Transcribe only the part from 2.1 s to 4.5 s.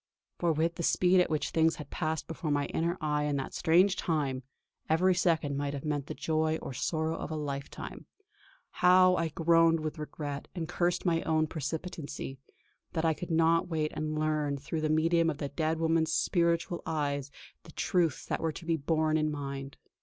before my inner eye in that strange time,